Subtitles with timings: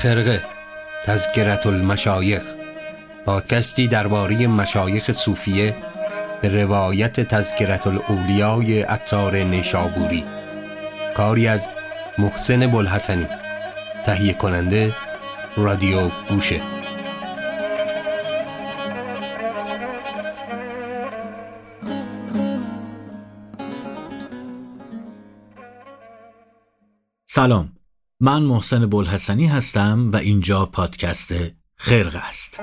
[0.00, 0.42] خرقه
[1.04, 2.42] تذکرت المشایخ.
[3.26, 5.76] پادکستی درباره مشایخ صوفیه
[6.42, 10.24] به روایت تذکرت الاولیای اتار نیشابوری.
[11.14, 11.68] کاری از
[12.18, 13.26] محسن بلحسنی
[14.04, 14.94] تهیه کننده
[15.56, 16.60] رادیو گوشه.
[27.26, 27.79] سلام.
[28.22, 31.34] من محسن بلحسنی هستم و اینجا پادکست
[31.76, 32.60] خرق است.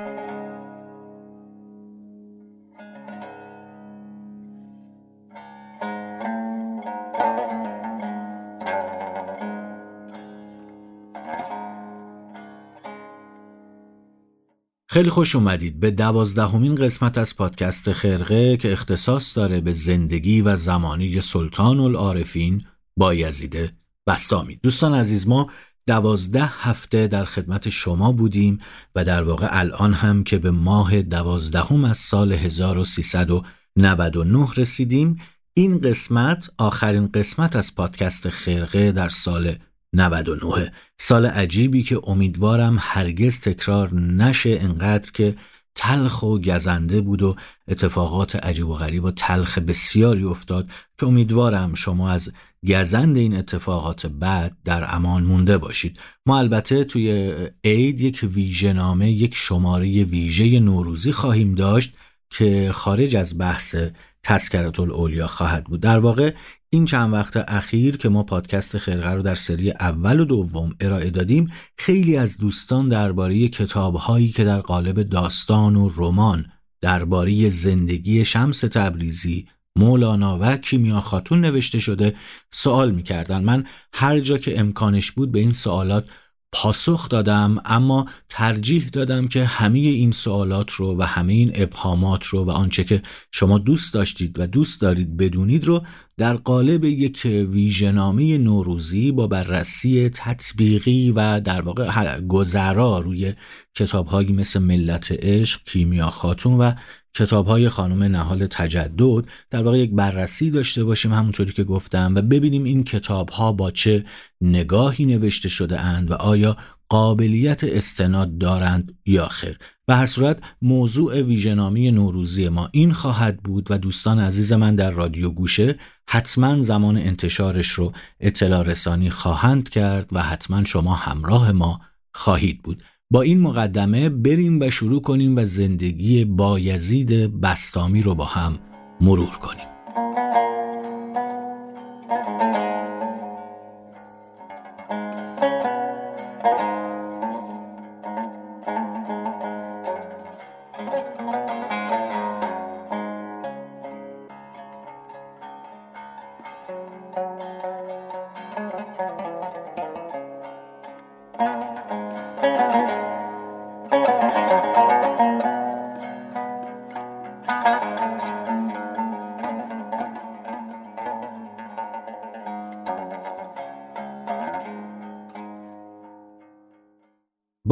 [14.89, 15.79] خیلی خوش اومدید.
[15.79, 22.63] به دوازدهمین قسمت از پادکست خرقه که اختصاص داره به زندگی و زمانی سلطان العارفین
[22.97, 23.76] بایزیده
[24.07, 25.47] بستامی دوستان عزیز ما
[25.87, 28.59] دوازده هفته در خدمت شما بودیم
[28.95, 35.21] و در واقع الان هم که به ماه دوازدهم از سال 1399 رسیدیم
[35.53, 39.55] این قسمت آخرین قسمت از پادکست خرقه در سال
[39.93, 45.35] 99 سال عجیبی که امیدوارم هرگز تکرار نشه انقدر که
[45.75, 47.35] تلخ و گزنده بود و
[47.67, 52.31] اتفاقات عجیب و غریب و تلخ بسیاری افتاد که امیدوارم شما از
[52.67, 55.99] گزند این اتفاقات بعد در امان مونده باشید.
[56.25, 57.33] ما البته توی
[57.63, 58.73] عید یک ویژه
[59.05, 61.95] یک شماره ویژه نوروزی خواهیم داشت
[62.29, 63.75] که خارج از بحث
[64.23, 65.79] تذکرت الاولیا خواهد بود.
[65.81, 66.33] در واقع
[66.69, 71.09] این چند وقت اخیر که ما پادکست خرقه رو در سری اول و دوم ارائه
[71.09, 76.45] دادیم خیلی از دوستان درباره کتابهایی که در قالب داستان و رمان
[76.81, 79.47] درباره زندگی شمس تبریزی
[79.77, 82.15] مولانا و کیمیا خاتون نوشته شده
[82.51, 83.43] سوال می‌کردن.
[83.43, 86.09] من هر جا که امکانش بود به این سوالات
[86.51, 92.43] پاسخ دادم اما ترجیح دادم که همه این سوالات رو و همه این ابهامات رو
[92.45, 93.01] و آنچه که
[93.31, 95.83] شما دوست داشتید و دوست دارید بدونید رو
[96.19, 103.33] در قالب یک ویژنامه نوروزی با بررسی تطبیقی و در واقع گذرا روی
[103.75, 106.71] کتابهایی مثل ملت عشق، کیمیا خاتون و
[107.13, 112.21] کتاب های خانم نهال تجدد در واقع یک بررسی داشته باشیم همونطوری که گفتم و
[112.21, 114.05] ببینیم این کتاب ها با چه
[114.41, 116.57] نگاهی نوشته شده اند و آیا
[116.89, 119.57] قابلیت استناد دارند یا خیر.
[119.87, 124.91] به هر صورت موضوع ویژنامی نوروزی ما این خواهد بود و دوستان عزیز من در
[124.91, 125.75] رادیو گوشه
[126.09, 131.81] حتما زمان انتشارش رو اطلاع رسانی خواهند کرد و حتما شما همراه ما
[132.13, 132.83] خواهید بود.
[133.11, 138.59] با این مقدمه بریم و شروع کنیم و زندگی بایزید بستامی رو با هم
[139.01, 139.76] مرور کنیم.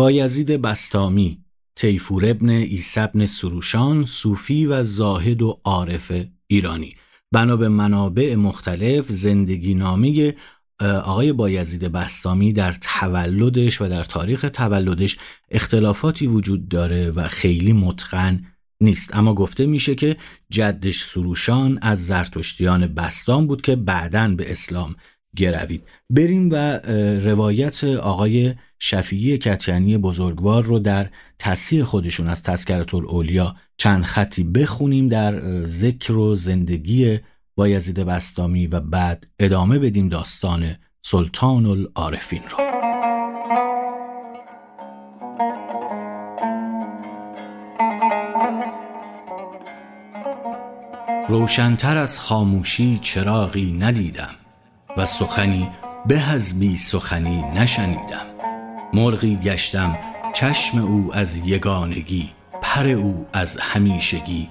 [0.05, 1.38] بایزید بستامی
[1.75, 6.11] تیفور ابن عیسی ابن سروشان صوفی و زاهد و عارف
[6.47, 6.95] ایرانی.
[7.31, 10.35] بنا به منابع مختلف زندگی نامه
[10.81, 15.17] آقای بایزید بستامی در تولدش و در تاریخ تولدش
[15.51, 18.45] اختلافاتی وجود داره و خیلی متقن
[18.81, 19.16] نیست.
[19.16, 20.17] اما گفته میشه که
[20.49, 24.95] جدش سروشان از زرتشتیان بستام بود که بعدا به اسلام
[25.35, 25.84] گروید.
[26.09, 26.78] بریم و
[27.19, 31.09] روایت آقای شفیعی کتیانی بزرگوار رو در
[31.40, 37.19] تصیح خودشون از تذکرت الاولیا چند خطی بخونیم در ذکر و زندگی
[37.56, 42.66] بایزید بستامی و بعد ادامه بدیم داستان سلطان العارفین رو.
[51.29, 54.35] روشنتر از خاموشی چراغی ندیدم.
[54.97, 55.69] و سخنی
[56.05, 58.25] به از بی سخنی نشنیدم.
[58.93, 59.97] مرغی گشتم
[60.33, 62.29] چشم او از یگانگی
[62.61, 64.49] پر او از همیشگی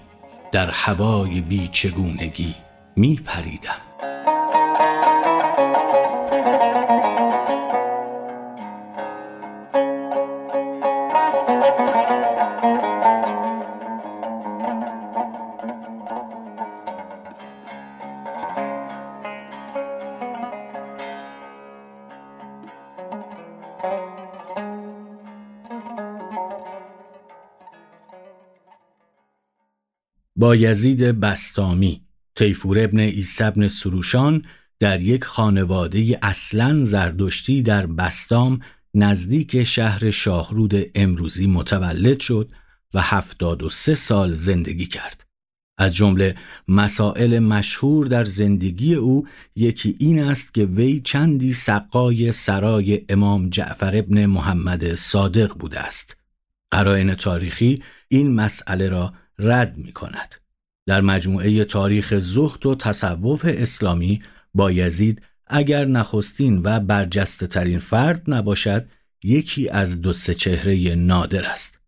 [0.52, 2.54] در هوای بی چگونگی
[2.96, 3.93] می پریدم
[30.44, 32.02] با یزید بستامی
[32.34, 34.44] تیفور ابن عیسی ابن سروشان
[34.78, 38.60] در یک خانواده اصلا زردشتی در بستام
[38.94, 42.50] نزدیک شهر شاهرود امروزی متولد شد
[42.94, 45.26] و هفتاد و سه سال زندگی کرد.
[45.78, 46.34] از جمله
[46.68, 49.26] مسائل مشهور در زندگی او
[49.56, 56.16] یکی این است که وی چندی سقای سرای امام جعفر ابن محمد صادق بوده است.
[56.70, 60.34] قرائن تاریخی این مسئله را رد می کند.
[60.86, 64.22] در مجموعه تاریخ زخت و تصوف اسلامی
[64.54, 68.88] با یزید اگر نخستین و برجسته ترین فرد نباشد
[69.24, 71.78] یکی از دو سه چهره نادر است.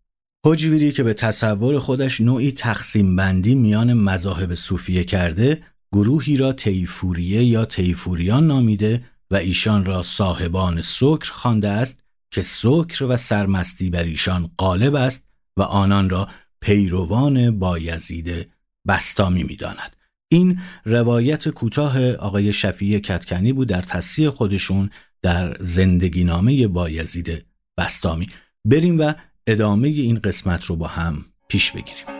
[0.45, 7.43] حجویری که به تصور خودش نوعی تقسیم بندی میان مذاهب صوفیه کرده گروهی را تیفوریه
[7.43, 11.99] یا تیفوریان نامیده و ایشان را صاحبان سکر خوانده است
[12.31, 15.23] که سکر و سرمستی بر ایشان غالب است
[15.57, 16.27] و آنان را
[16.61, 18.49] پیروان بایزید
[18.87, 19.95] بستامی می‌داند.
[20.31, 24.89] این روایت کوتاه آقای شفیع کتکنی بود در تصیح خودشون
[25.21, 27.45] در زندگی نامه بایزید
[27.77, 28.27] بستامی.
[28.65, 29.13] بریم و
[29.47, 32.16] ادامه این قسمت رو با هم پیش بگیریم.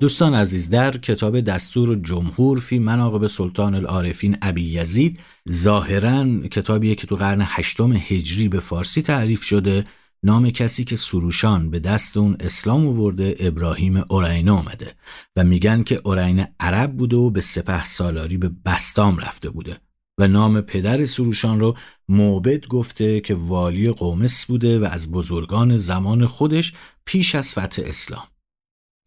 [0.00, 5.20] دوستان عزیز در کتاب دستور جمهور فی مناقب سلطان العارفین ابی یزید
[5.50, 9.86] ظاهرا کتابیه که تو قرن هشتم هجری به فارسی تعریف شده
[10.22, 14.94] نام کسی که سروشان به دست اون اسلام آورده ابراهیم اورینه اومده
[15.36, 19.76] و میگن که اورینه عرب بوده و به سپه سالاری به بستام رفته بوده
[20.18, 21.76] و نام پدر سروشان رو
[22.08, 26.72] موبد گفته که والی قومس بوده و از بزرگان زمان خودش
[27.04, 28.24] پیش از فتح اسلام.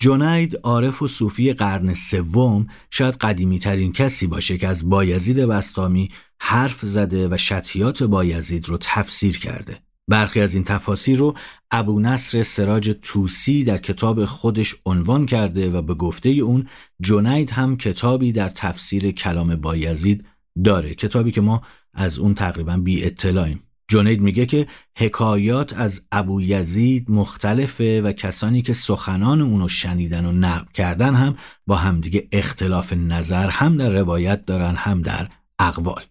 [0.04, 6.12] جنید عارف و صوفی قرن سوم شاید قدیمی ترین کسی باشه که از بایزید بستامی
[6.40, 9.80] حرف زده و شطیات بایزید رو تفسیر کرده.
[10.08, 11.34] برخی از این تفاسیر رو
[11.72, 16.68] ابو نصر سراج توسی در کتاب خودش عنوان کرده و به گفته اون
[17.02, 20.26] جنید هم کتابی در تفسیر کلام بایزید
[20.64, 21.62] داره کتابی که ما
[21.94, 24.68] از اون تقریبا بی اطلاعیم جنید میگه که
[24.98, 31.36] حکایات از ابو یزید مختلفه و کسانی که سخنان اونو شنیدن و نقل کردن هم
[31.68, 35.28] با همدیگه اختلاف نظر هم در روایت دارن هم در
[35.60, 36.04] اقوال.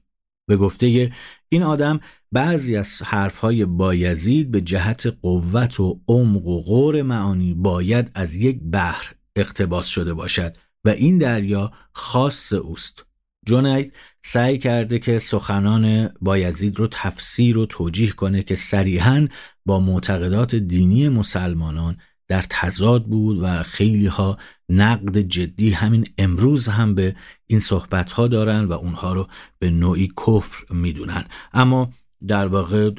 [0.49, 1.13] به گفته
[1.49, 2.01] این آدم
[2.33, 8.61] بعضی از حرفهای بایزید به جهت قوت و عمق و غور معانی باید از یک
[8.73, 13.12] بحر اقتباس شده باشد و این دریا خاص اوست.
[13.47, 13.95] جنید
[14.25, 19.29] سعی کرده که سخنان بایزید رو تفسیر و توجیه کنه که صریحا
[19.67, 21.97] با معتقدات دینی مسلمانان
[22.29, 28.29] در تضاد بود و خیلی ها نقد جدی همین امروز هم به این صحبت ها
[28.29, 31.25] دارن و اونها رو به نوعی کفر می‌دونن.
[31.53, 31.93] اما
[32.29, 32.91] در واقع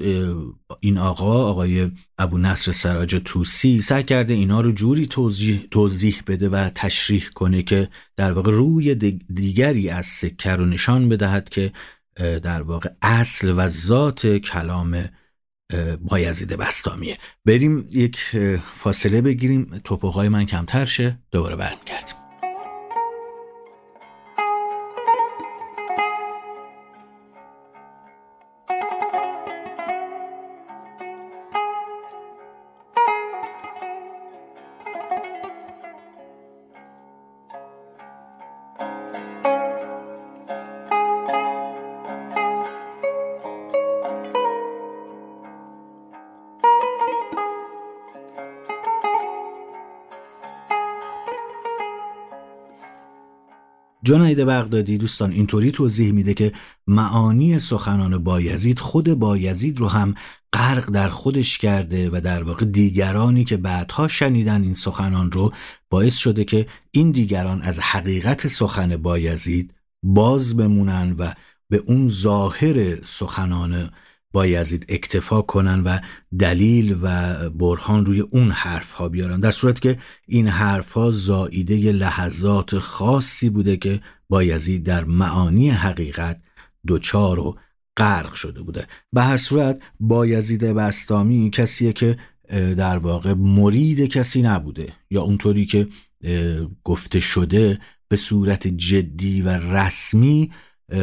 [0.79, 6.49] این آقا آقای ابو نصر سراج توسی سعی کرده اینا رو جوری توضیح, توضیح بده
[6.49, 8.95] و تشریح کنه که در واقع روی
[9.33, 11.71] دیگری از سکه رو نشان بدهد که
[12.15, 15.09] در واقع اصل و ذات کلام
[16.01, 17.17] بایزید بستامیه.
[17.45, 18.19] بریم یک
[18.73, 19.81] فاصله بگیریم.
[19.83, 21.19] توپوهای من کمتر شه.
[21.31, 22.22] دوباره برمیگردیم.
[54.13, 56.51] جنید بغدادی دوستان اینطوری توضیح میده که
[56.87, 60.15] معانی سخنان بایزید خود بایزید رو هم
[60.53, 65.53] غرق در خودش کرده و در واقع دیگرانی که بعدها شنیدن این سخنان رو
[65.89, 71.33] باعث شده که این دیگران از حقیقت سخن بایزید باز بمونن و
[71.69, 73.89] به اون ظاهر سخنان
[74.33, 75.99] با یزید اکتفا کنن و
[76.39, 79.39] دلیل و برهان روی اون حرف ها بیارن.
[79.39, 79.97] در صورت که
[80.27, 86.41] این حرف ها زائیده لحظات خاصی بوده که با یزید در معانی حقیقت
[86.87, 87.57] دوچار و
[87.97, 88.87] غرق شده بوده.
[89.13, 92.17] به هر صورت با یزید بستامی کسیه که
[92.49, 95.87] در واقع مرید کسی نبوده یا اونطوری که
[96.83, 100.51] گفته شده به صورت جدی و رسمی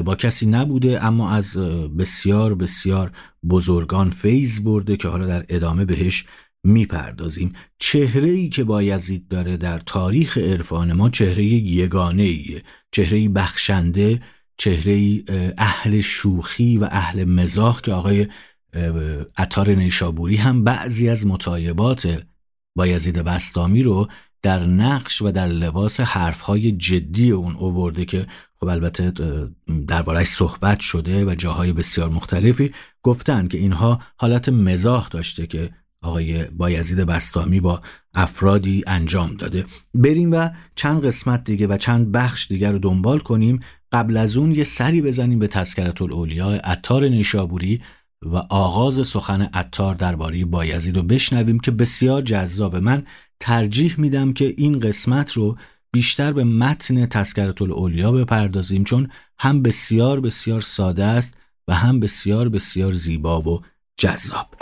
[0.05, 1.57] با کسی نبوده اما از
[1.99, 3.13] بسیار بسیار
[3.51, 6.25] بزرگان فیض برده که حالا در ادامه بهش
[6.65, 7.53] می‌پردازیم.
[7.79, 14.21] چهره ای که با یزید داره در تاریخ عرفان ما چهره یگانه ایه چهره بخشنده
[14.57, 15.23] چهره
[15.59, 18.27] اهل شوخی و اهل مزاح که آقای
[19.37, 22.25] عطار نیشابوری هم بعضی از مطایبات
[22.77, 24.09] با یزید بستامی رو
[24.43, 28.27] در نقش و در لباس حرفهای جدی اون اوورده که
[28.61, 29.13] خب البته
[29.89, 35.71] دربارهش صحبت شده و جاهای بسیار مختلفی گفتن که اینها حالت مزاح داشته که
[36.03, 37.83] آقای بایزید بستامی با
[38.15, 39.67] افرادی انجام داده.
[39.95, 43.61] بریم و چند قسمت دیگه و چند بخش دیگر رو دنبال کنیم.
[43.93, 47.81] قبل از اون یه سری بزنیم به تذکرت الاولیاء عطار نیشابوری
[48.23, 53.03] و آغاز سخن عطار درباره بایزید رو بشنویم که بسیار جذاب من
[53.41, 55.57] ترجیح میدم که این قسمت رو
[55.93, 61.37] بیشتر به متن تذکرت الاولیا بپردازیم چون هم بسیار بسیار ساده است
[61.69, 63.61] و هم بسیار بسیار زیبا و
[63.97, 64.60] جذاب.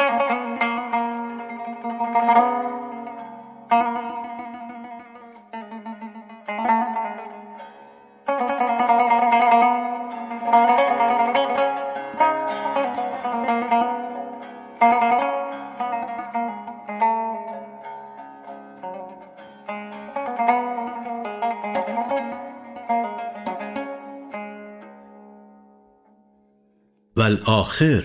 [27.78, 28.04] آخر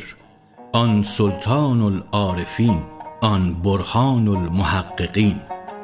[0.74, 2.84] آن سلطان العارفین
[3.22, 5.39] آن برهان المحققین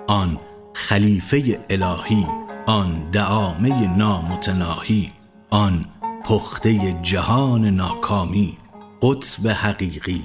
[0.08, 0.38] آن
[0.74, 2.27] خلیفه الهی
[2.65, 5.12] آن دعامه نامتناهی
[5.50, 5.86] آن
[6.25, 8.58] پخته جهان ناکامی
[9.01, 10.24] قطب حقیقی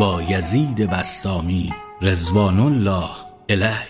[0.00, 3.10] با یزید بستامی رزوان الله
[3.48, 3.82] اله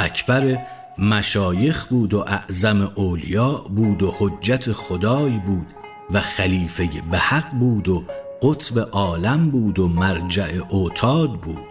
[0.00, 0.58] اکبر
[0.98, 5.66] مشایخ بود و اعظم اولیا بود و حجت خدای بود.
[6.10, 8.04] و خلیفه به حق بود و
[8.42, 11.64] قطب عالم بود و مرجع اوتاد بود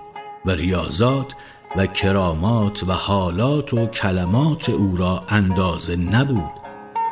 [0.45, 1.35] و ریاضات
[1.75, 6.51] و کرامات و حالات و کلمات او را اندازه نبود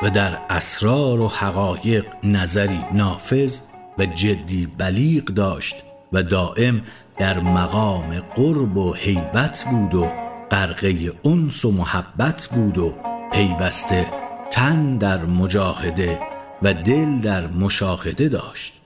[0.03, 3.60] و در اسرار و حقایق نظری نافذ
[3.98, 5.75] و جدی بلیغ داشت
[6.13, 6.82] و دائم
[7.17, 10.08] در مقام قرب و حیبت بود و
[10.51, 12.94] غرقه انس و محبت بود و
[13.32, 14.05] پیوسته
[14.51, 16.35] تن در مجاهده
[16.65, 18.81] و دل در مشاهده داشت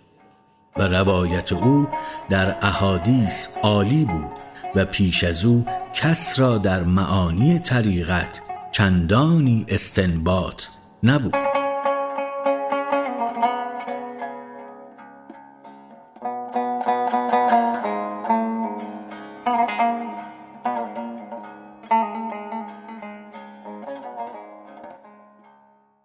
[0.77, 1.87] و روایت او
[2.29, 4.31] در احادیث عالی بود
[4.75, 10.63] و پیش از او کس را در معانی طریقت چندانی استنباط
[11.03, 11.35] نبود.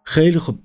[0.05, 0.59] خیلی خوب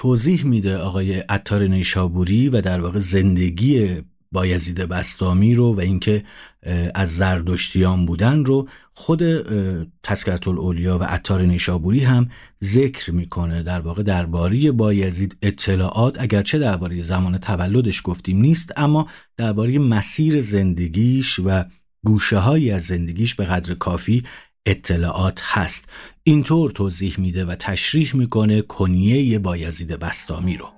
[0.00, 3.88] توضیح میده آقای عطار نیشابوری و در واقع زندگی
[4.32, 6.24] بایزید بستامی رو و اینکه
[6.94, 9.22] از زردشتیان بودن رو خود
[10.02, 12.28] تذکرت الاولیا و عطار نیشابوری هم
[12.64, 16.20] ذکر می‌کنه در واقع درباره بایزید اطلاعات.
[16.20, 21.64] اگرچه درباره زمان تولدش گفتیم نیست اما درباره مسیر زندگیش و
[22.04, 24.24] گوشه های از زندگیش به قدر کافی
[24.66, 25.88] اطلاعات هست.
[26.22, 30.68] اینطور توضیح میده و تشریح می‌کنه کنیه بایزید بستامی رو.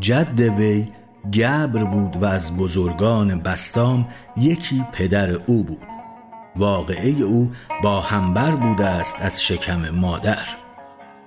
[0.00, 0.86] جد وی
[1.34, 5.82] گبر بود و از بزرگان بستام یکی پدر او بود.
[6.56, 10.65] واقعه او با همبر بوده است از شکم مادر.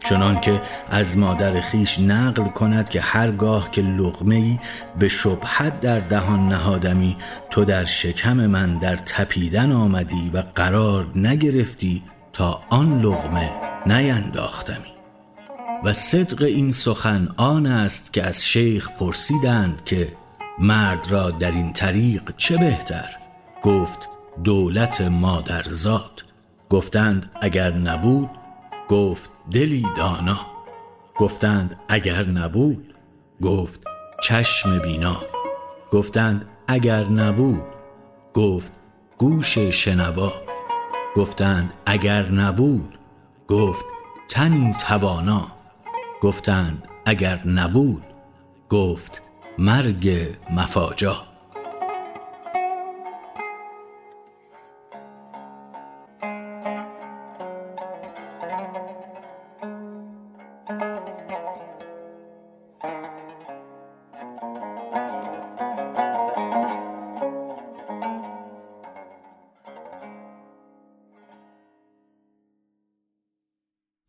[0.03, 4.59] چنان که از مادر خیش نقل کند که هرگاه که لغمه
[4.99, 7.17] به شبهت در دهان نهادمی
[7.49, 12.03] تو در شکم من در تپیدن آمدی و قرار نگرفتی
[12.33, 13.51] تا آن لغمه
[13.85, 14.93] نینداختمی.
[15.83, 20.07] و صدق این سخن آن است که از شیخ پرسیدند که
[20.59, 23.09] مرد را در این طریق چه بهتر؟
[23.63, 24.09] گفت
[24.43, 26.23] دولت مادرزاد
[26.69, 28.29] گفتند اگر نبود؟
[28.89, 30.39] گفت دلی دانا.
[31.17, 32.93] گفتند اگر نبود
[33.41, 33.81] گفت
[34.23, 35.17] چشم بینا.
[35.91, 37.63] گفتند اگر نبود
[38.33, 38.73] گفت
[39.17, 40.31] گوش شنوا.
[41.15, 42.97] گفتند اگر نبود
[43.47, 43.85] گفت
[44.27, 45.47] تنی توانا.
[46.21, 48.03] گفتند اگر نبود
[48.69, 49.21] گفت
[49.57, 51.15] مرگ مفاجا.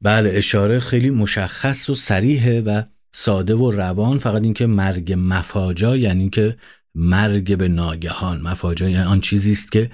[0.03, 4.19] بله اشاره خیلی مشخص و سریحه و ساده و روان.
[4.19, 6.57] فقط اینکه مرگ مفاجا یعنی که
[6.95, 8.41] مرگ به ناگهان.
[8.41, 9.91] مفاجا یعنی آن چیزی است که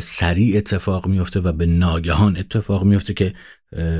[0.00, 3.34] سریع اتفاق میفته و به ناگهان اتفاق میفته که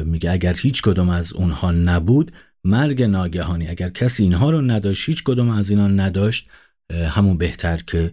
[0.04, 2.32] میگه اگر هیچ کدوم از اونها نبود
[2.64, 3.68] مرگ ناگهانی.
[3.68, 6.48] اگر کسی اینها رو نداشت هیچ کدوم از اینها نداشت
[6.92, 8.12] همون بهتر که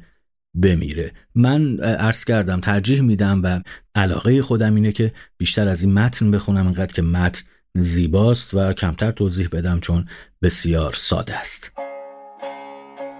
[0.55, 1.11] بمیره.
[1.35, 3.61] من عرض کردم ترجیح میدم و
[3.95, 7.41] علاقه خودم اینه که بیشتر از این متن بخونم اینقدر که متن
[7.75, 10.05] زیباست و کمتر توضیح بدم چون
[10.41, 11.71] بسیار ساده است.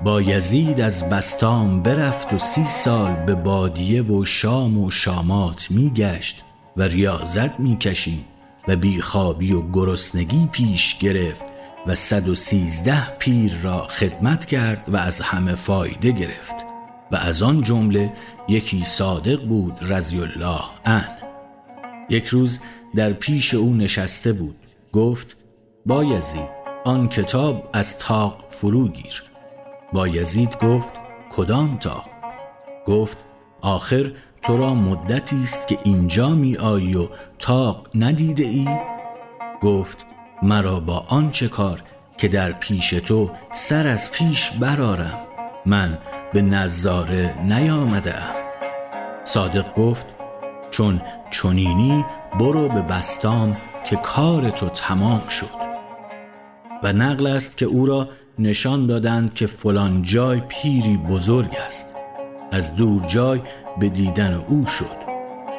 [0.03, 6.43] با یزید از بستام برفت و سی سال به بادیه و شام و شامات میگشت
[6.77, 8.25] و ریاضت می‌کشید
[8.67, 11.45] و بیخوابی و گرسنگی پیش گرفت
[11.87, 16.66] و صد و سیزده پیر را خدمت کرد و از همه فایده گرفت.
[17.11, 18.13] و از آن جمله
[18.47, 21.17] یکی صادق بود رضی الله عنه.
[22.09, 22.59] یک روز
[22.95, 24.55] در پیش او نشسته بود
[24.93, 25.37] گفت
[25.85, 26.49] با یزید
[26.85, 29.23] آن کتاب از تاق فرو گیر.
[29.93, 30.93] با یزید گفت
[31.29, 32.09] کدام تاق
[32.85, 33.17] گفت
[33.61, 34.11] آخر
[34.41, 37.07] تو را مدتی است که اینجا می آیی و
[37.39, 38.67] تاق ندیده ای؟
[39.61, 40.05] گفت
[40.43, 41.83] مرا با آنچه کار
[42.17, 45.19] که در پیش تو سر از پیش برارم
[45.67, 45.97] من
[46.33, 48.13] به نظاره نیامده
[49.23, 50.05] صادق گفت
[50.71, 52.05] چون چونینی
[52.39, 55.67] برو به بستام که کار تو تمام شد.
[56.83, 61.85] و نقل است که او را نشان دادند که فلان جای پیری بزرگ است.
[62.51, 63.41] از دور جای
[63.79, 64.97] به دیدن او شد.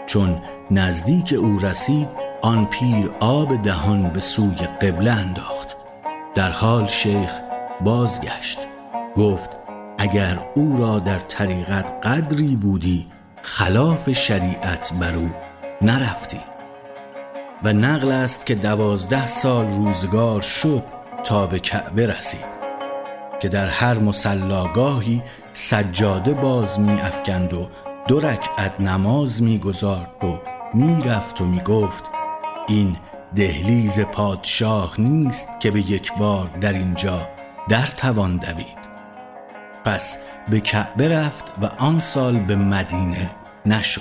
[0.06, 0.40] چون
[0.70, 2.08] نزدیک او رسید
[2.42, 5.76] آن پیر آب دهان به سوی قبله انداخت.
[6.34, 7.30] در حال شیخ
[7.84, 8.58] بازگشت.
[9.16, 9.57] گفت
[9.98, 13.06] اگر او را در طریقت قدری بودی
[13.42, 15.30] خلاف شریعت بر او
[15.82, 16.40] نرفتی.
[17.62, 20.82] و نقل است که دوازده سال روزگار شد
[21.24, 22.44] تا به کعبه رسید
[23.40, 25.22] که در هر مسلاگاهی
[25.54, 27.68] سجاده باز می افکند و
[28.08, 30.40] دو رکعت نماز می گذارد و
[30.74, 32.04] می رفت و می گفت
[32.68, 32.96] این
[33.34, 37.28] دهلیز پادشاه نیست که به یک بار در اینجا
[37.68, 38.77] در توان دوید.
[39.88, 40.16] پس
[40.50, 43.30] به کعبه رفت و آن سال به مدینه
[43.66, 44.00] نشد.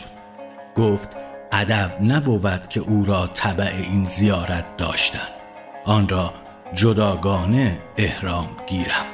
[0.76, 1.08] گفت
[1.52, 5.28] ادب نبود که او را طبع این زیارت داشتن.
[5.86, 6.34] آن را
[6.74, 9.06] جداگانه احرام گیرم.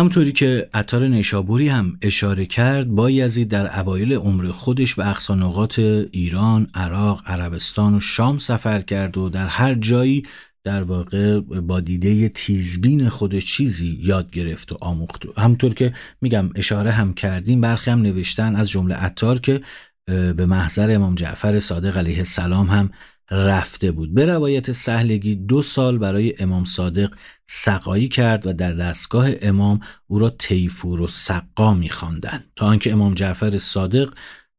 [0.00, 5.78] همطوری که عطار نیشابوری هم اشاره کرد با یزید در اوایل عمر خودش و اقصانقات
[6.12, 10.22] ایران، عراق، عربستان و شام سفر کرد و در هر جایی
[10.64, 15.22] در واقع با دیده تیزبین خودش چیزی یاد گرفت و آموخت.
[15.38, 19.60] همطور که میگم اشاره هم کردیم برخی هم نوشتن از جمله عطار که
[20.06, 22.90] به محضر امام جعفر صادق علیه السلام هم
[23.30, 24.14] رفته بود.
[24.14, 27.10] به روایت سهلگی دو سال برای امام صادق
[27.46, 32.52] سقایی کرد و در دستگاه امام او را تیفور و سقا میخواندند.
[32.56, 34.12] تا آنکه امام جعفر صادق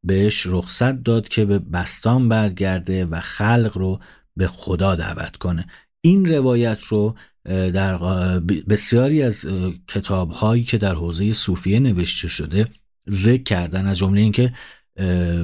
[0.04, 4.00] بهش رخصت داد که به بستان برگرده و خلق رو
[4.36, 5.66] به خدا دعوت کنه.
[6.02, 7.98] این روایت رو در
[8.70, 9.46] بسیاری از
[9.88, 12.68] کتاب هایی که در حوزه صوفیه نوشته شده
[13.10, 14.54] ذکر کردن از جمله اینکه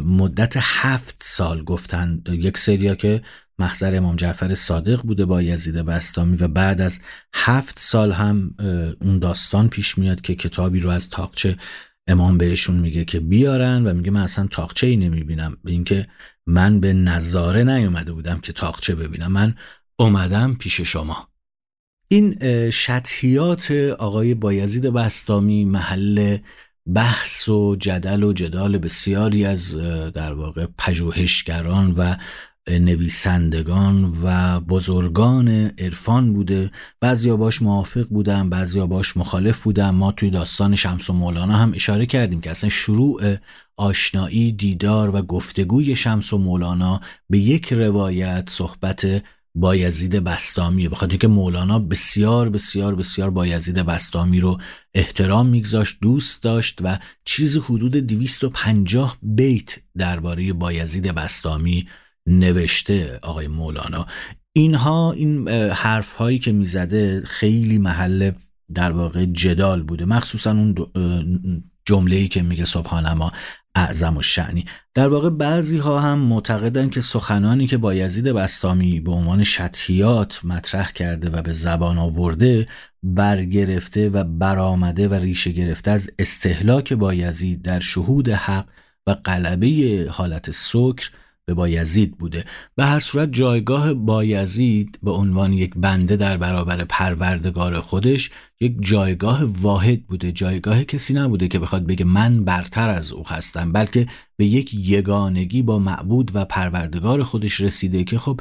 [0.05, 2.21] مدت هفت سال گفتن.
[2.29, 3.21] یک سریا که
[3.59, 6.99] محضر امام جعفر صادق بوده با یزید بستامی و بعد از
[7.33, 8.55] هفت سال هم
[9.01, 11.57] اون داستان پیش میاد که کتابی رو از تاقچه
[12.07, 15.57] امام بهشون میگه که بیارن و میگه من اصلا تاقچه ای نمی‌بینم.
[15.63, 16.07] به اینکه
[16.45, 19.31] من به نظاره نیومده بودم که تاقچه ببینم.
[19.31, 19.55] من
[19.99, 21.27] اومدم پیش شما.
[22.07, 22.39] این
[22.69, 26.37] شطحیات آقای بایزید بستامی محل
[26.93, 29.75] بحث و جدل و جدال بسیاری از
[30.11, 32.15] در واقع پژوهشگران و
[32.69, 35.47] نویسندگان و بزرگان
[35.77, 36.71] عرفان بوده.
[37.01, 39.89] بعضیا باش موافق بودن بعضیا باش مخالف بودن.
[39.89, 43.21] ما توی داستان شمس و مولانا هم اشاره کردیم که اصلا شروع
[43.77, 49.23] آشنایی دیدار و گفتگوی شمس و مولانا به یک روایت صحبت
[49.59, 54.57] بایزید بستامیه بخاطر اینکه مولانا بسیار بسیار بسیار بایزید بستامی رو
[54.93, 61.87] احترام میگذاشت دوست داشت و چیز حدود 250 بیت درباره بایزید بستامی
[62.27, 64.05] نوشته آقای مولانا.
[64.53, 68.31] اینها این حرف هایی که می‌زده خیلی محل
[68.73, 70.75] در واقع جدال بوده مخصوصا اون
[71.85, 73.31] جمله‌ای که میگه سبحان ما
[73.77, 78.99] اعظم و شعنی در واقع بعضی ها هم معتقدن که سخنانی که با یزید بستامی
[78.99, 82.67] به عنوان شطیات مطرح کرده و به زبان آورده
[83.03, 88.65] برگرفته و برآمده و ریشه گرفته از استهلاک بایزید در شهود حق
[89.07, 91.09] و قلبه حالت سکر
[91.47, 92.45] به بایزید بوده.
[92.75, 99.43] به هر صورت جایگاه بایزید به عنوان یک بنده در برابر پروردگار خودش یک جایگاه
[99.43, 104.07] واحد بوده جایگاه کسی نبوده که بخواد بگه من برتر از او هستم بلکه
[104.37, 108.39] به یک یگانگی با معبود و پروردگار خودش رسیده که خب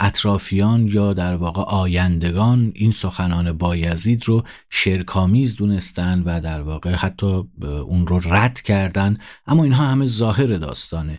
[0.00, 7.42] اطرافیان یا در واقع آیندگان این سخنان بایزید رو شرکامیز دونستن و در واقع حتی
[7.62, 11.18] اون رو رد کردن اما اینها همه ظاهر داستانه.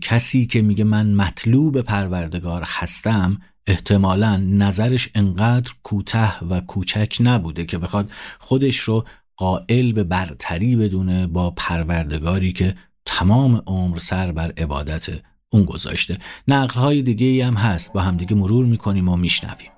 [0.00, 7.78] کسی که میگه من مطلوب پروردگار هستم احتمالا نظرش انقدر کوته و کوچک نبوده که
[7.78, 9.04] بخواد خودش رو
[9.36, 15.08] قائل به برتری بدونه با پروردگاری که تمام عمر سر بر عبادت
[15.50, 16.18] اون گذاشته.
[16.48, 19.70] نقلهای دیگه هم هست با همدیگه مرور می‌کنیم و میشنویم.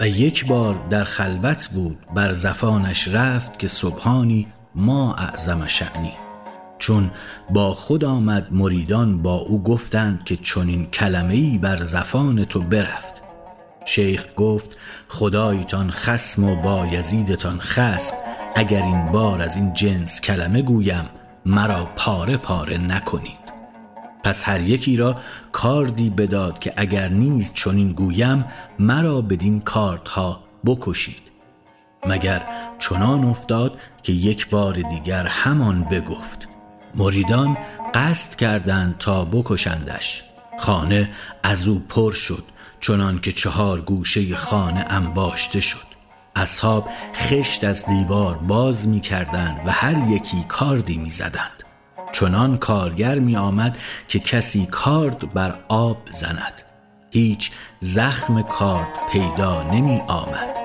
[0.00, 6.12] و یک بار در خلوت بود بر زفانش رفت که صبحانی ما اعظم شعنی
[6.78, 7.10] چون
[7.50, 13.14] با خود آمد مریدان با او گفتند که چنین کلمه‌ای بر زفان تو برفت.
[13.84, 14.70] شیخ گفت
[15.08, 18.14] خدایتان خسم و با یزیدتان خسم
[18.54, 21.04] اگر این بار از این جنس کلمه گویم
[21.46, 23.48] مرا پاره پاره نکنید.
[24.24, 25.16] پس هر یکی را
[25.52, 28.44] کاردی بداد که اگر نیز چنین گویم
[28.78, 31.22] مرا بدین کاردها بکشید.
[32.06, 32.42] مگر
[32.78, 36.48] چنان افتاد که یک بار دیگر همان بگفت.
[36.98, 37.56] مریدان
[37.94, 40.22] قصد کردند تا بکشندش.
[40.58, 41.10] خانه
[41.42, 42.44] از او پر شد
[42.80, 45.88] چنان که چهار گوشه خانه انباشته شد.
[46.36, 51.64] اصحاب خشت از دیوار باز می کردند و هر یکی کاردی می زدند
[52.12, 56.62] چنان کارگر می آمد که کسی کارد بر آب زند.
[57.10, 60.56] هیچ زخم کارد پیدا نمی آمد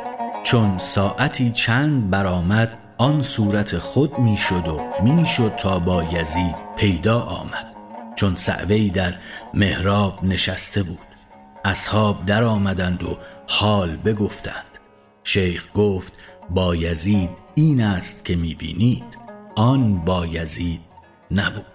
[0.44, 7.76] چون ساعتی چند برآمد آن صورت خود می‌شد و می‌شد تا با یزید پیدا آمد.
[8.16, 9.14] چون سعوی در
[9.54, 11.00] محراب نشسته بود.
[11.66, 13.18] اصحاب در آمدند و
[13.50, 14.66] حال بگفتند.
[15.24, 16.14] شیخ گفت
[16.50, 19.18] با یزید این است که می‌بینید.
[19.56, 20.82] آن با یزید
[21.32, 21.66] نبود.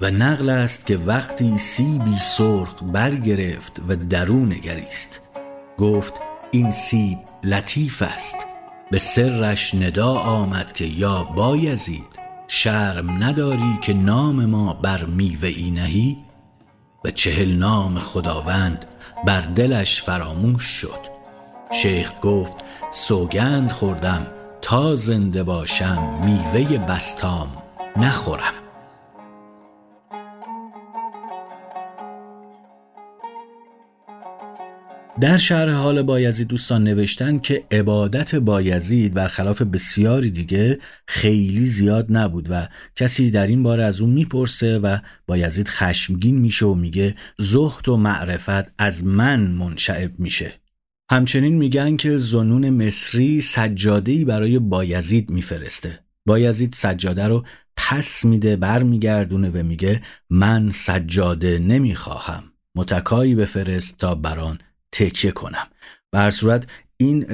[0.00, 5.20] و نقل است که وقتی سیبی سرخ برگرفت و درون نگریست.
[5.78, 6.14] گفت
[6.50, 8.36] این سیب لطیف است.
[8.94, 15.70] به سرش ندا آمد که یا بایزید شرم نداری که نام ما بر میوه ای
[15.70, 16.16] نهی؟
[17.04, 18.84] و چهل نام خداوند
[19.26, 20.98] بر دلش فراموش شد.
[21.72, 22.56] شیخ گفت
[22.92, 24.26] سوگند خوردم
[24.62, 27.48] تا زنده باشم میوه بستام
[27.96, 28.63] نخورم.
[35.20, 42.46] در شرح حال بایزید دوستان نوشتن که عبادت بایزید برخلاف بسیاری دیگه خیلی زیاد نبود
[42.50, 47.88] و کسی در این باره از اون می‌پرسه و بایزید خشمگین میشه و میگه زهد
[47.88, 50.52] و معرفت از من منشعب میشه.
[51.10, 55.98] همچنین میگن که زنون مصری سجادهی برای بایزید میفرسته.
[56.26, 57.44] بایزید سجاده رو
[57.76, 62.44] پس میده برمیگردونه و میگه من سجاده نمی‌خواهم.
[62.74, 64.58] متکایی بفرست تا بران
[64.94, 65.66] تکیه کنم.
[66.12, 67.24] به صورت این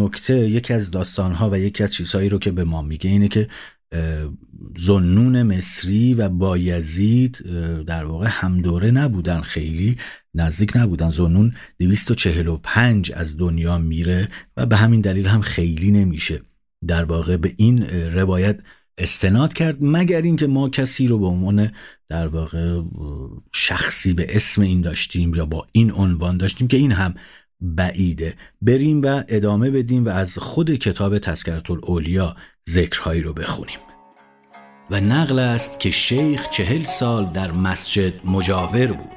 [0.00, 3.48] نکته یکی از داستانها و یکی از چیزهایی رو که به ما میگه اینه که
[4.78, 7.38] زنون مصری و بایزید
[7.86, 9.96] در واقع همدوره نبودن خیلی
[10.34, 11.10] نزدیک نبودن.
[11.10, 16.40] زنون 245 از دنیا میره و به همین دلیل هم خیلی نمیشه.
[16.86, 18.58] در واقع به این روایت
[19.00, 21.72] استناد کرد مگر اینکه ما کسی رو به عنوان
[22.08, 22.82] در واقع
[23.52, 27.14] شخصی به اسم این داشتیم یا با این عنوان داشتیم که این هم
[27.60, 28.34] بعیده.
[28.62, 32.36] بریم و ادامه بدیم و از خود کتاب تذکرت الاولیا
[32.70, 33.78] ذکرهایی رو بخونیم.
[34.90, 39.10] و نقل است که شیخ چهل سال در مسجد مجاور بود.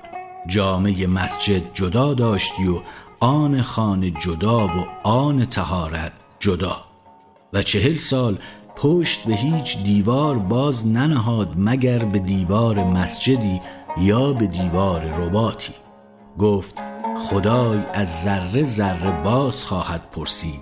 [0.47, 2.81] جامعه مسجد جدا داشتی و
[3.19, 6.85] آن خانه جدا و آن تهارت جدا.
[7.53, 8.37] و چهل سال
[8.75, 13.61] پشت به هیچ دیوار باز ننهاد مگر به دیوار مسجدی
[13.97, 15.73] یا به دیوار رباتی
[16.39, 16.75] گفت
[17.19, 20.59] خدای از ذره ذره باز خواهد پرسید.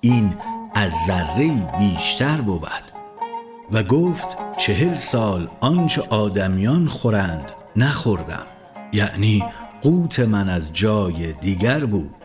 [0.00, 0.34] این
[0.74, 2.84] از ذره بیشتر بود.
[3.72, 8.46] و گفت چهل سال آنچه آدمیان خورند نخوردم.
[8.92, 9.44] یعنی
[9.82, 12.23] قوت من از جای دیگر بود.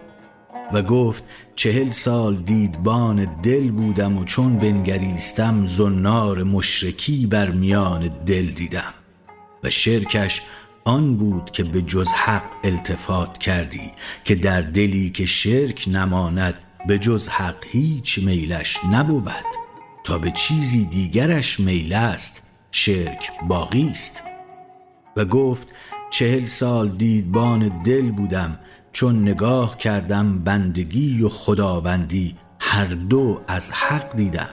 [0.74, 1.24] و گفت
[1.56, 8.94] چهل سال دیدبان دل بودم و چون بنگریستم زنار مشرکی بر میان دل دیدم.
[9.64, 10.42] و شرکش
[10.86, 13.92] آن بود که به جز حق التفات کردی
[14.26, 16.54] که در دلی که شرک نماند
[16.88, 19.46] به جز حق هیچ میلش نبود.
[20.04, 24.22] تا به چیزی دیگرش میل است شرک باقی است.
[25.18, 25.68] و گفت
[26.10, 28.60] چهل سال دیدبان دل بودم
[28.92, 34.50] چون نگاه کردم بندگی و خداوندی هر دو از حق دیدم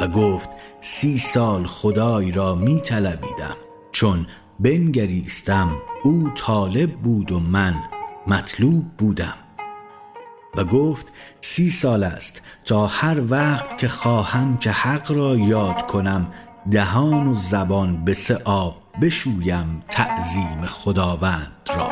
[0.00, 0.48] و گفت
[0.80, 3.56] سی سال خدای را می طلبیدم
[3.92, 4.26] چون
[4.60, 5.70] بنگریستم
[6.04, 7.74] او طالب بود و من
[8.26, 9.34] مطلوب بودم.
[10.56, 11.06] و گفت
[11.40, 16.26] سی سال است تا هر وقت که خواهم که حق را یاد کنم
[16.70, 21.90] دهان و زبان به سه آب بشویم تعظیم خداوند را.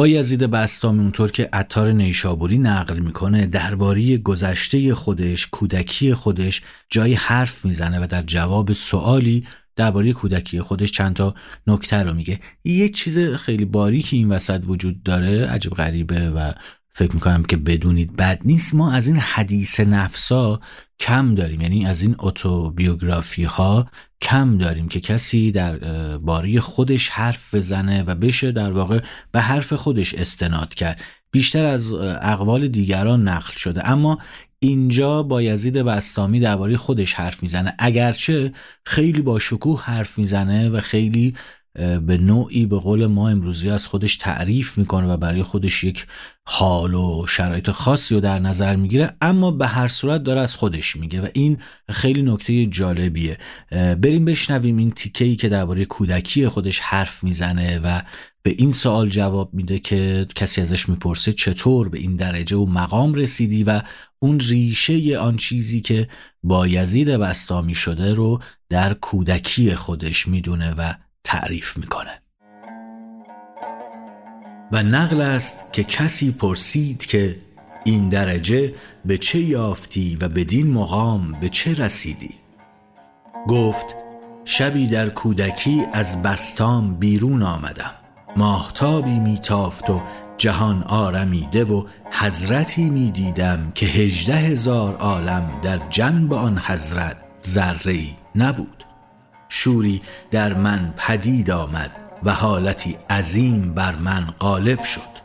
[0.00, 7.14] با یزید بستامی اونطور که عطار نیشابوری نقل می‌کنه درباره گذشته خودش کودکی خودش جای
[7.14, 11.34] حرف می‌زنه و در جواب سوالی درباره کودکی خودش چند تا
[11.66, 12.40] نکته رو میگه.
[12.64, 16.52] یه چیز خیلی باریکی این وسط وجود داره عجب غریبه و
[16.92, 18.74] فکر می‌کنم که بدونید بد نیست.
[18.74, 20.60] ما از این حدیث نفسا
[21.00, 21.60] کم داریم.
[21.60, 23.86] یعنی از این اتوبیوگرافی ها
[24.20, 25.78] کم داریم که کسی در
[26.18, 29.00] باری خودش حرف بزنه و بشه در واقع
[29.32, 31.02] به حرف خودش استناد کرد.
[31.30, 33.88] بیشتر از اقوال دیگران نقل شده.
[33.88, 34.18] اما
[34.58, 37.74] اینجا با یزید بستامی درباره خودش حرف می‌زنه.
[37.78, 38.52] اگرچه
[38.84, 41.34] خیلی با شکوه حرف می‌زنه و خیلی
[42.06, 46.06] به نوعی به قول ما امروزی از خودش تعریف می‌کنه و برای خودش یک
[46.46, 50.96] حال و شرایط خاصی رو در نظر می‌گیره اما به هر صورت داره از خودش
[50.96, 51.58] میگه و این
[51.90, 53.38] خیلی نکته جالبیه.
[53.70, 58.02] بریم بشنویم این تیکه ای که درباره کودکی خودش حرف می‌زنه و
[58.42, 63.14] به این سوال جواب میده که کسی ازش می‌پرسه چطور به این درجه و مقام
[63.14, 63.82] رسیدی و
[64.18, 66.08] اون ریشه آن چیزی که
[66.42, 72.22] با یزید بستامی شده رو در کودکی خودش می‌دونه و تعریف می‌کنه.
[74.72, 77.36] و نقل است که کسی پرسید که
[77.84, 82.34] این درجه به چه یافتی و بدین مقام به چه رسیدی؟
[83.48, 83.96] گفت
[84.44, 87.94] شبی در کودکی از بستام بیرون آمدم.
[88.36, 90.02] ماهتابی میتافت و
[90.38, 98.04] جهان آرمیده و حضرتی می‌دیدم که هجده هزار عالم در جنب آن حضرت ذره
[98.34, 98.79] نبود.
[99.52, 101.90] شوری در من پدید آمد
[102.22, 105.20] و حالتی عظیم بر من غالب شد.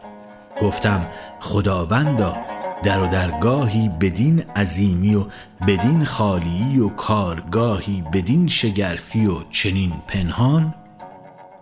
[0.61, 1.07] گفتم
[1.39, 2.37] خداوندا
[2.83, 5.25] در و درگاهی بدین عظیمی و
[5.67, 10.73] بدین خالی و کارگاهی بدین شگرفی و چنین پنهان.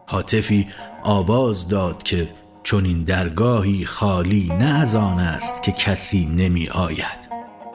[0.08, 0.68] حاطفی
[1.04, 2.30] آواز داد که
[2.64, 7.23] چون این درگاهی خالی نه از آن است که کسی نمی آید.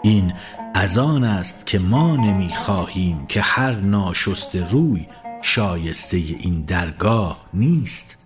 [0.09, 0.33] این
[0.75, 5.07] از آن است که ما نمی خواهیم که هر ناشست روی
[5.43, 8.17] شایسته این درگاه نیست.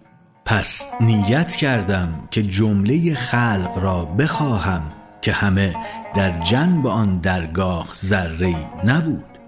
[0.45, 4.83] پس نیت کردم که جمله خلق را بخواهم
[5.23, 5.75] که همه
[6.14, 9.38] در جنب آن درگاه ذره نبود.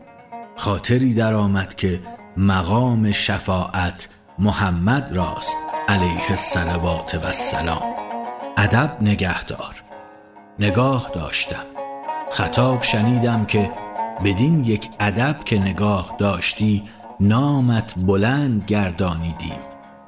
[0.57, 2.01] خاطری درآمد که
[2.37, 5.57] مقام شفاعت محمد راست
[5.88, 7.94] علیه الصلوات و السلام.
[8.57, 9.83] ادب نگهدار.
[10.59, 11.84] نگاه داشتم.
[12.35, 13.70] خطاب شنیدم که
[14.25, 16.83] بدین یک ادب که نگاه داشتی
[17.20, 19.59] نامت بلند گردانیدیم.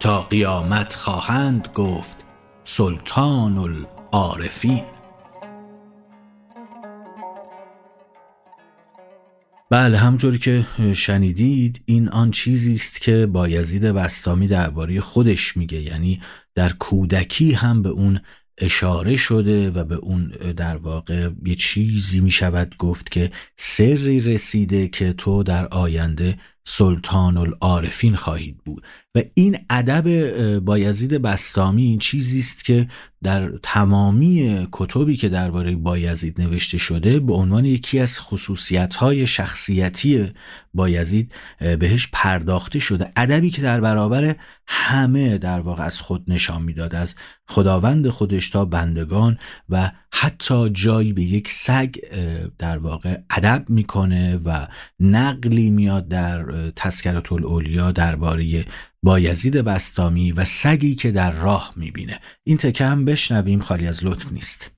[0.01, 2.27] تا قیامت خواهند گفت
[2.65, 4.85] سلطان العارفین
[9.71, 15.83] بله همطور که شنیدید این آن چیزی است که با یزید بستامی درباره خودش میگه.
[15.83, 16.21] یعنی
[16.55, 18.21] در کودکی هم به اون
[18.59, 24.89] اشاره شده و به اون در واقع یه چیزی می شود گفت که سری رسیده
[24.89, 26.39] که تو در آینده
[26.69, 28.87] سلطان العارفین خواهید بود.
[29.15, 32.89] و این ادب بایزید بستامی چیزی است که
[33.23, 40.33] در تمامی کتبی که درباره بایزید نوشته شده به عنوان یکی از خصوصیت‌های شخصیتی
[40.75, 43.13] بایزید بهش پرداخته شده.
[43.17, 47.15] ادبی که در برابر همه در واقع از خود نشان می‌داد از
[47.49, 51.95] خداوند خودش تا بندگان و حتی جایی به یک سگ
[52.59, 54.67] در واقع ادب می‌کنه و
[55.01, 58.65] نقلی میاد در تذکرات الاولیا درباره
[59.03, 62.21] بایزید بستامی و سگی که در راه می‌بینه.
[62.45, 64.71] این تکه هم بشنویم خالی از لطف نیست.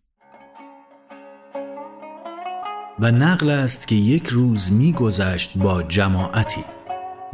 [2.99, 6.65] و نقل است که یک روز میگذشت با جماعتی.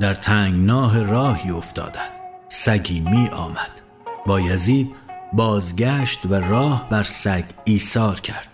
[0.01, 2.11] در تنگناه راهی افتادند
[2.49, 3.81] سگی می آمد
[4.27, 5.04] بایزید
[5.37, 8.49] بازگشت و راه بر سگ ایثار کرد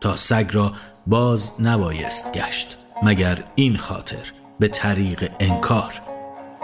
[0.00, 0.72] تا سگ را
[1.06, 5.92] باز نبایست گشت مگر این خاطر به طریق انکار.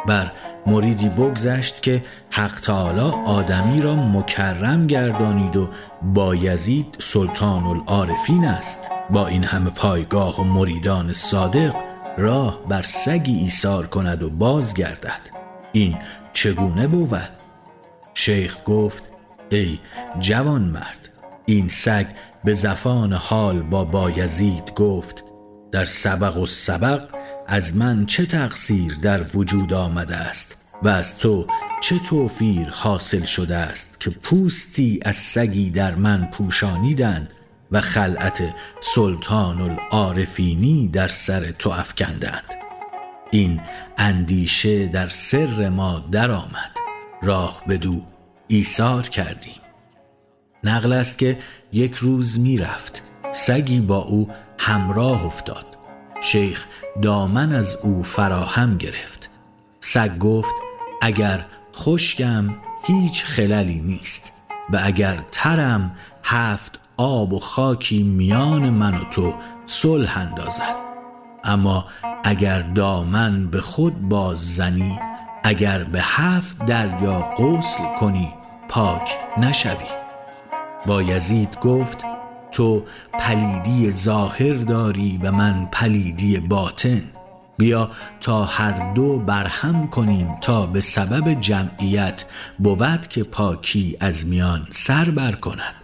[0.07, 0.33] بر
[0.66, 5.68] مریدی بگذشت که حق تعالی آدمی را مکرم گردانید و
[6.03, 8.79] بایزید سلطان العارفین است.
[9.11, 11.75] با این همه پایگاه و مریدان صادق
[12.18, 15.21] راه بر سگی ایثار کند و بازگردد.
[15.73, 15.97] این
[16.33, 17.29] چگونه بود؟
[18.14, 19.17] شیخ گفت
[19.50, 19.78] ای
[20.20, 21.08] جوان مرد
[21.46, 22.06] این سگ
[22.44, 25.24] به زفان حال با بایزید گفت
[25.72, 27.08] در سبق و سبق
[27.46, 31.46] از من چه تقصیر در وجود آمده است و از تو
[31.80, 37.28] چه توفیر حاصل شده است که پوستی از سگی در من پوشانیدن
[37.72, 38.42] و خلعت
[38.94, 42.44] سلطان العارفینی در سر تو افکندند.
[43.30, 43.61] این
[43.98, 46.70] اندیشه در سر ما درآمد.
[47.22, 48.02] راه بدو.
[48.48, 49.61] ایثار کردیم.
[50.64, 51.38] نقل است که
[51.72, 55.66] یک روز می‌رفت سگی با او همراه افتاد.
[56.20, 56.66] شیخ
[57.02, 59.30] دامن از او فراهم گرفت.
[59.80, 60.54] سگ گفت
[61.02, 62.54] اگر خشکم
[62.87, 64.32] هیچ خللی نیست.
[64.70, 69.34] و اگر ترم هفت آب و خاکی میان من و تو
[69.66, 70.76] صلح اندازد.
[71.44, 71.87] اما
[72.24, 74.98] اگر دامن به خود باز زنی
[75.44, 78.34] اگر به هفت دریا غسل کنی
[78.68, 79.88] پاک نشوی.
[80.87, 82.04] با یزید گفت
[82.52, 87.02] تو پلیدی ظاهر داری و من پلیدی باطن.
[87.59, 92.24] بیا تا هر دو برهم کنیم تا به سبب جمعیت
[92.59, 95.74] بود که پاکی از میان سر بر کند.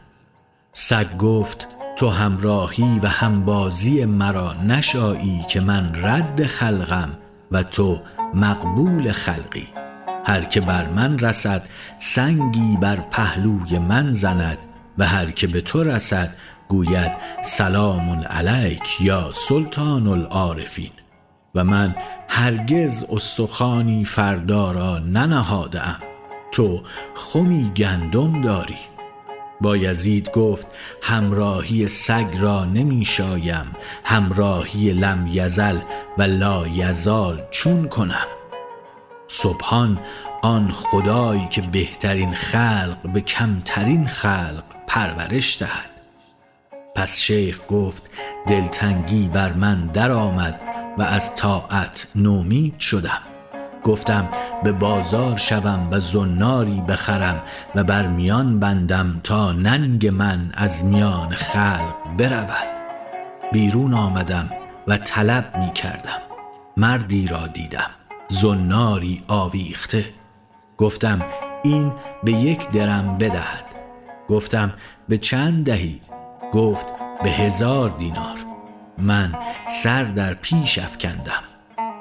[0.73, 7.19] سگ گفت تو همراهی و همبازی مرا نشایی که من رد خلقم
[7.53, 8.01] و تو
[8.35, 9.84] مقبول خلقی.
[10.27, 11.63] هر که بر من رسد
[11.99, 14.59] سنگی بر پهلوی من زند.
[14.99, 16.37] و هر که به تو رسد
[16.69, 20.91] گوید سلام علیک یا سلطان العارفین.
[21.55, 21.95] و من
[22.29, 25.99] هرگز استخانی فردا را ننهادم.
[26.53, 26.83] تو
[27.15, 28.79] خمی گندم داری.
[29.61, 30.67] با یزید گفت
[31.03, 33.77] همراهی سگ را نمی شایم.
[34.05, 35.79] همراهی لم یزل
[36.19, 38.27] و لا یزال چون کنم.
[39.29, 39.99] سبحان
[40.43, 45.91] آن خدایی که بهترین خلق به کمترین خلق پرورش دهد.
[46.95, 48.03] پس شیخ گفت
[48.47, 50.61] دلتنگی بر من درآمد
[50.99, 53.21] و از طاعت نومید شدم.
[53.85, 54.29] گفتم
[54.65, 57.43] به بازار شوم و زناری بخرم
[57.75, 62.69] و بر میان بندم تا ننگ من از میان خلق برود.
[63.53, 64.51] بیرون آمدم
[64.87, 66.21] و طلب می کردم
[66.77, 67.91] مردی را دیدم.
[68.41, 70.05] زناری آویخته.
[70.79, 71.23] گفتم
[71.65, 71.93] این
[72.25, 73.65] به یک درم بدهد.
[74.29, 74.73] گفتم
[75.09, 76.01] به چند دهی؟
[76.53, 76.87] گفت
[77.23, 78.39] به هزار دینار.
[78.99, 79.35] من
[79.83, 81.43] سر در پیش افکندم.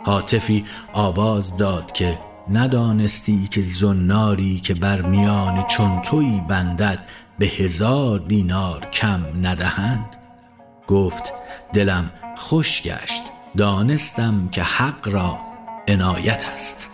[0.06, 2.20] حاطفی آواز داد که
[2.52, 7.00] ندانستی که زناری که بر میان چون توی بندد
[7.40, 10.06] به هزار دینار کم ندهند؟
[10.88, 11.34] گفت
[11.74, 13.24] دلم خوش گشت.
[13.58, 15.53] دانستم که حق را
[15.88, 16.90] عنایت است.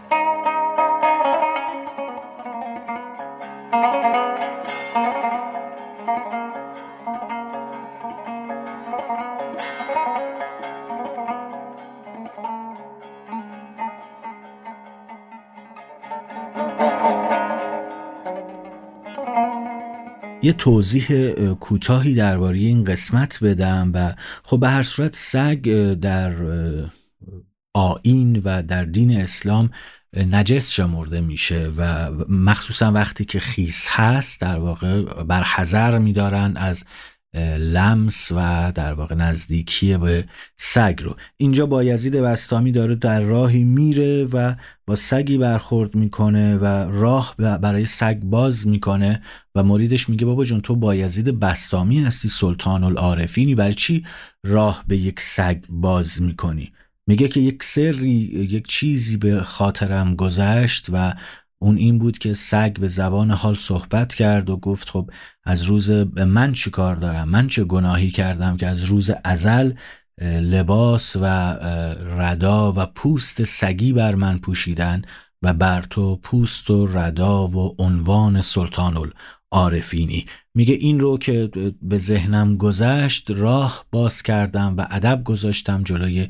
[20.42, 26.34] یه توضیح کوتاهی درباره این قسمت بدم و خب به هر صورت سگ در
[27.80, 29.70] آین و در دین اسلام
[30.32, 36.84] نجس شمرده میشه و مخصوصا وقتی که خیس هست در واقع بر حذر میدارن از
[37.58, 40.26] لمس و در واقع نزدیکی به
[40.58, 41.16] سگ رو.
[41.38, 44.56] اینجا با یزید بستامی داره در راهی میره و
[44.88, 49.22] با سگی برخورد می‌کنه و راه برای سگ باز می‌کنه
[49.56, 53.56] و مریدش میگه بابا جون تو با یزید بستامی هستی سلطان العارفینی.
[53.56, 54.06] برای چی
[54.44, 56.72] راه به یک سگ باز می‌کنی؟
[57.10, 58.10] میگه که یک سری
[58.52, 61.14] یک چیزی به خاطرم گذشت و
[61.62, 65.10] اون این بود که سگ به زبان حال صحبت کرد و گفت خب
[65.44, 69.72] از روز من چی کار دارم؟ من چه گناهی کردم که از روز ازل
[70.22, 71.26] لباس و
[72.18, 75.02] ردا و پوست سگی بر من پوشیدن
[75.42, 79.12] و بر تو پوست و ردا و عنوان سلطان
[79.52, 80.26] العارفینی.
[80.54, 81.52] میگه این رو که
[81.82, 86.28] به ذهنم گذشت راه باز کردم و ادب گذاشتم جلوی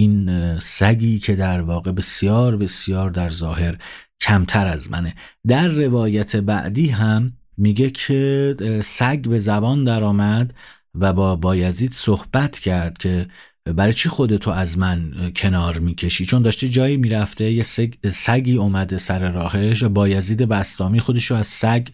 [0.00, 3.78] این سگی که در واقع بسیار بسیار در ظاهر
[4.20, 5.14] کمتر از منه.
[5.46, 10.54] در روایت بعدی هم میگه که سگ به زبان درآمد
[10.94, 13.26] و با بایزید صحبت کرد که
[13.64, 17.62] برای چی خودتو از من کنار می‌کشی؟ چون داشته جایی می‌رفته یه
[18.10, 21.88] سگی اومده سر راهش و بایزید بستامی خودشو از سگ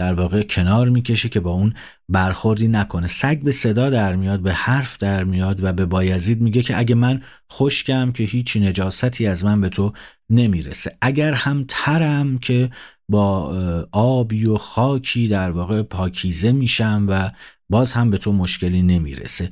[0.00, 1.74] در واقع کنار می‌کشه که با اون
[2.08, 3.06] برخوردی نکنه.
[3.06, 6.94] سگ به صدا در میاد به حرف در میاد و به بایزید میگه که اگه
[6.94, 7.22] من
[7.52, 9.92] خشکم که هیچی نجاستی از من به تو
[10.30, 10.96] نمی‌رسه.
[11.00, 12.70] اگر هم ترم که
[13.08, 13.54] با
[13.92, 17.30] آبی و خاکی در واقع پاکیزه میشم و
[17.68, 19.50] باز هم به تو مشکلی نمی‌رسه.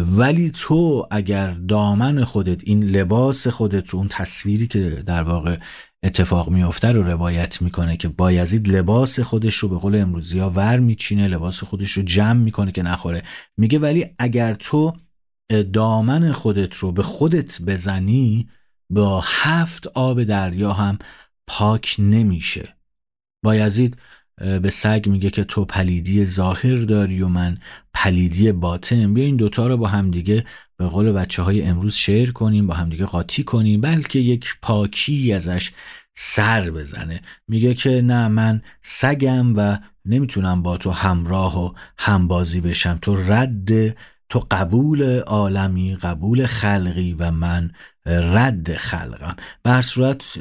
[0.00, 5.56] ولی تو اگر دامن خودت این لباس خودت رو اون تصویری که در واقع
[6.06, 10.78] اتفاق میفته رو روایت می‌کنه که بایزید لباس خودش رو به قول امروزی ها ور
[10.78, 13.22] میچینه لباس خودش رو جمع می‌کنه که نخوره.
[13.56, 14.92] میگه ولی اگر تو
[15.72, 18.48] دامن خودت رو به خودت بزنی
[18.90, 20.98] با هفت آب دریا هم
[21.46, 22.76] پاک نمیشه.
[23.44, 23.96] بایزید
[24.38, 27.58] به سگ میگه که تو پلیدی ظاهر داری و من
[27.94, 29.14] پلیدی باطن.
[29.14, 30.44] بیا این دوتا رو با همدیگه
[30.76, 33.80] به قول بچه های امروز شعر کنیم با همدیگه قاطی کنیم.
[33.80, 35.70] بلکه یک پاکی ازش
[36.14, 37.20] سر بزنه.
[37.48, 42.98] میگه که نه من سگم و نمی‌تونم با تو همراه و همبازی بشم.
[43.02, 43.96] تو رد
[44.28, 47.70] تو قبول عالمی قبول خلقی و من
[48.06, 50.38] رد خلقم به صورت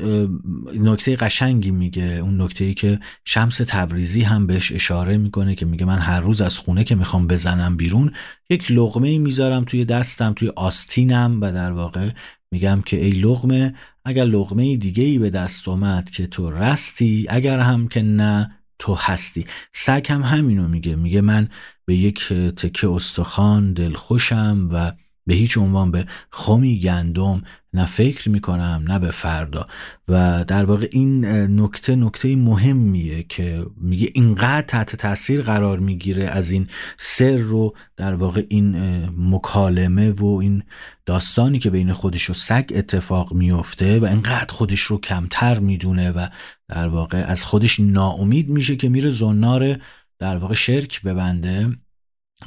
[0.80, 5.86] نکته قشنگی میگه اون نکته ای که شمس تبریزی هم بهش اشاره می‌کنه که میگه
[5.86, 8.12] من هر روز از خونه که می‌خوام بزنم بیرون
[8.50, 12.10] یک لغمه می‌ذارم توی دستم توی آستینم و در واقع
[12.52, 13.74] میگم که ای لغمه
[14.06, 18.96] اگر لغمه دیگه ای به دست اومد که تو رستی اگر هم که نه تو
[18.96, 19.46] هستی.
[19.74, 20.96] سگ هم همینو میگه.
[20.96, 21.50] میگه من
[21.86, 24.92] به یک تکه استخوان دلخوشم و
[25.28, 27.42] به هیچ عنوان به خمی گندم
[27.74, 29.68] نه فکر می‌کنم نه به فردا.
[30.08, 31.26] و در واقع این
[31.60, 36.68] نکته نکته مهمیه که میگه اینقدر تحت تاثیر قرار می‌گیره از این
[36.98, 38.76] سر رو در واقع این
[39.18, 40.64] مکالمه و این
[41.06, 46.28] داستانی که بین خودش و سگ اتفاق میفته و اینقدر خودش رو کمتر می‌دونه و
[46.68, 49.78] در واقع از خودش ناامید میشه که میره زنار
[50.20, 51.78] در واقع شرک ببنده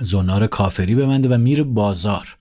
[0.01, 2.39] زنار کافری ببنده و میره بازار.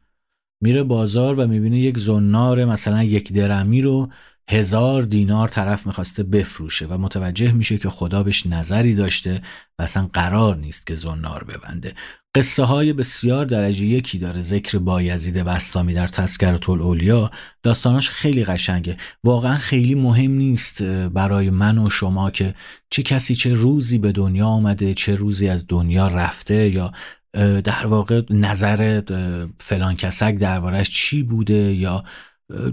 [0.62, 4.10] میره بازار و می‌بینه یک زنار مثلا یک درمی رو
[4.50, 9.42] هزار دینار طرف می‌خواسته بفروشه و متوجه میشه که خدا بهش نظری داشته
[9.80, 11.94] و اصلا قرار نیست که زنار ببنده.
[12.36, 14.42] قصه های بسیار درجه یکی داره.
[14.42, 17.32] ذکر بایزید بستامی در تذکرت الاولیا
[17.64, 18.98] داستاناش خیلی قشنگه.
[19.24, 22.56] واقعا خیلی مهم نیست برای من و شما که
[22.90, 26.92] چه کسی چه روزی به دنیا آمده چه روزی از دنیا رفته یا
[27.64, 29.02] در واقع نظر
[29.60, 32.04] فلان کسک دربارش چی بوده یا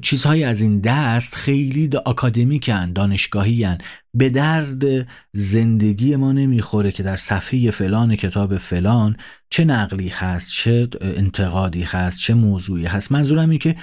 [0.02, 3.78] چیزهایی از این دست خیلی اکادمیکن دانشگاهی هن.
[4.14, 4.84] به درد
[5.32, 9.16] زندگی ما نمی‌خوره که در صفحه فلان کتاب فلان
[9.50, 13.76] چه نقلی هست چه انتقادی هست چه موضوعی هست منظورم این که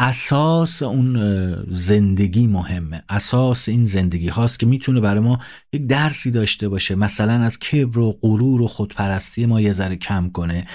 [0.00, 1.16] اساس اون
[1.68, 3.02] زندگی مهمه.
[3.08, 5.38] اساس این زندگی هاست که می‌تونه برای ما
[5.72, 6.94] یک درسی داشته باشه.
[6.94, 10.66] مثلا از کبر و غرور و خودپرستی ما یه ذره کم کنه.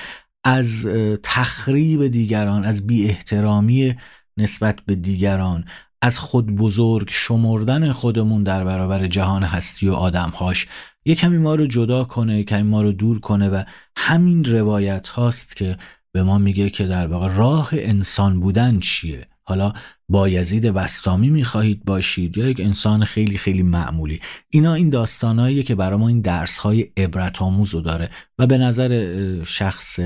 [0.44, 0.88] از
[1.24, 3.96] تخریب دیگران از بی احترامی
[4.38, 5.66] نسبت به دیگران
[6.02, 10.68] از خود بزرگ شمردن خودمون در برابر جهان هستی و آدمهاش.
[11.06, 13.64] یه کمی ما رو جدا کنه کمی ما رو دور کنه و
[13.98, 15.78] همین روایت هاست که
[16.14, 19.74] به ما میگه که در واقع راه انسان بودن چیه؟ حالا
[20.10, 24.20] بایزید بستامی می‌خواهید باشید یا یک انسان خیلی خیلی معمولی.
[24.50, 28.10] اینا این داستانهایی که برای ما این درس های عبرت آموز داره
[28.40, 30.00] و به نظر شخص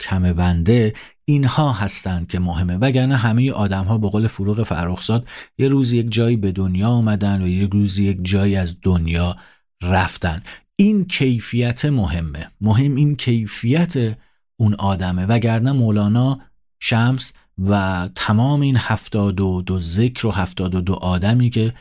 [0.00, 0.92] کم بنده
[1.24, 2.76] اینها هستند که مهمه.
[2.76, 7.42] وگرنه همه آدم ها به قول فروغ فرخزاد یه روز یک جایی به دنیا آمدن
[7.42, 9.36] و یه روز یک جایی از دنیا
[9.82, 10.42] رفتن.
[10.76, 12.50] این کیفیت مهمه.
[12.60, 14.16] مهم این کیفیت
[14.62, 15.26] اون آدمه.
[15.26, 16.40] وگرنه مولانا
[16.80, 21.74] شمس و تمام این هفتاد و دو ذکر و هفتاد و دو آدمی که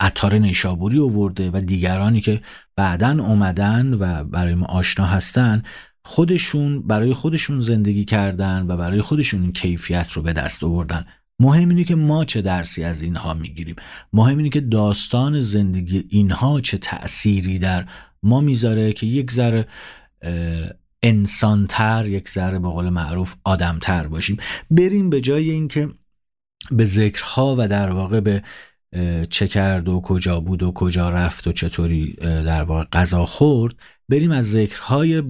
[0.00, 2.40] عطار نیشابوری اوورده و دیگرانی که
[2.76, 5.62] بعدا اومدن و برای ما آشنا هستن
[6.04, 11.04] خودشون برای خودشون زندگی کردن و برای خودشون این کیفیت رو به دست آوردن.
[11.40, 13.76] مهم اینه که ما چه درسی از اینها می‌گیریم.
[14.12, 17.86] مهم اینه که داستان زندگی اینها چه تأثیری در
[18.22, 19.66] ما می‌ذاره که یک ذره
[21.02, 24.36] انسانتر یک ذره به قول معروف آدمتر باشیم.
[24.70, 25.88] بریم به جای اینکه
[26.70, 28.42] به ذکرها و در واقع به
[29.30, 33.74] چه کرد و کجا بود و کجا رفت و چطوری در واقع غذا خورد
[34.08, 35.20] بریم از ذکرهای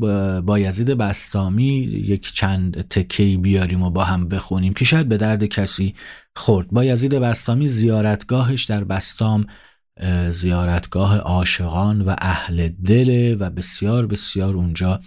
[0.41, 5.95] بایزید بستامی یک چند تکی بیاریم و با هم بخونیم که شاید به درد کسی
[6.37, 6.69] خورد.
[6.71, 9.47] بایزید بستامی زیارتگاهش در بستام
[10.31, 15.01] زیارتگاه عاشقان و اهل دل و بسیار بسیار اونجا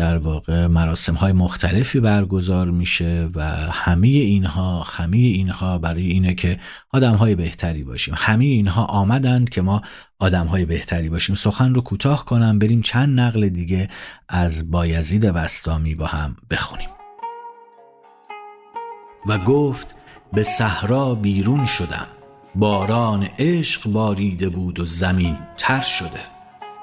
[0.00, 6.58] در واقع مراسم های مختلفی برگزار میشه و همه اینها همه اینها برای اینه که
[6.92, 8.14] آدم های بهتری باشیم.
[8.16, 9.82] همه اینها آمدند که ما
[10.18, 11.34] آدم های بهتری باشیم.
[11.34, 13.88] سخن رو کوتاه کنم بریم چند نقل دیگه
[14.28, 16.88] از بایزید وستامی با هم بخونیم.
[19.26, 19.94] و گفت
[20.32, 22.06] به صحرا بیرون شدم.
[22.54, 26.20] باران عشق باریده بود و زمین تر شده.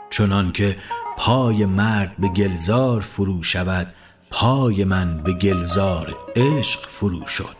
[0.09, 0.76] چنان که
[1.18, 3.88] پای مرد به گلزار فرو شود
[4.32, 7.55] پای من به گلزار عشق فرو شد.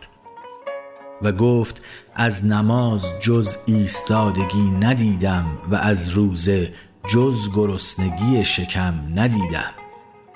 [1.22, 1.82] و گفت
[2.16, 6.74] از نماز جز ایستادگی ندیدم و از روزه
[7.10, 9.74] جز گرسنگی شکم ندیدم.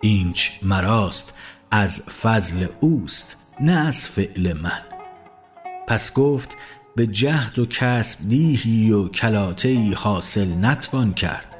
[0.02, 1.34] اینچ مراست
[1.72, 4.82] از فضل اوست نه از فعل من.
[5.88, 6.58] پس گفت
[6.96, 11.52] به جهد و کسب دیهی و کلاته حاصل نتوان کرد.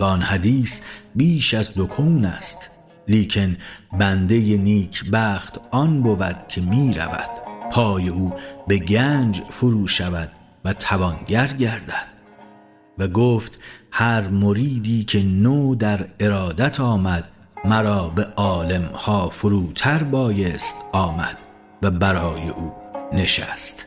[0.00, 0.80] و آن حدیث
[1.14, 2.70] بیش از دکون است.
[3.08, 3.56] لیکن
[3.98, 7.30] بنده نیک بخت آن بود که می رود.
[7.72, 8.32] پای او
[8.68, 10.28] به گنج فرو شود
[10.64, 12.06] و توانگر گردد.
[12.98, 13.58] و گفت
[13.90, 17.28] هر مریدی که نو در ارادت آمد
[17.64, 21.38] مرا به عالم ها فروتر بایست آمد
[21.82, 22.72] و برای او
[23.12, 23.86] نشست.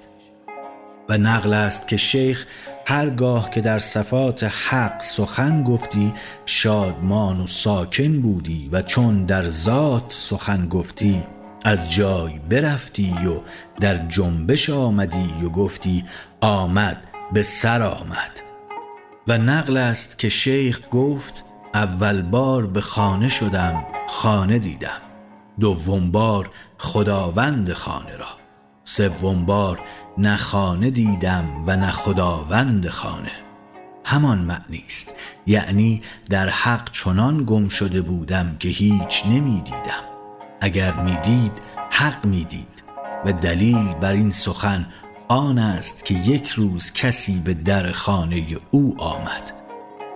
[1.09, 2.45] و نقل است که شیخ
[2.85, 6.13] هرگاه که در صفات حق سخن گفتی
[6.45, 11.23] شادمان و ساکن بودی و چون در ذات سخن گفتی.
[11.65, 13.41] از جای برفتی و
[13.79, 16.05] در جنبش آمدی و گفتی
[16.41, 17.03] آمد
[17.33, 18.41] به سر آمد.
[19.27, 25.01] و نقل است که شیخ گفت اول بار به خانه شدم خانه دیدم.
[25.59, 28.27] دوم بار خداوند خانه را.
[28.83, 29.79] سوم بار
[30.17, 33.31] نه خانه دیدم و نه خداوند خانه.
[34.05, 35.15] همان معنی است.
[35.47, 40.03] یعنی در حق چنان گم شده بودم که هیچ نمی دیدم
[40.61, 41.51] اگر می‌دید
[41.89, 42.83] حق می‌دید.
[43.25, 44.87] و دلیل بر این سخن
[45.27, 49.51] آن است که یک روز کسی به در خانه او آمد.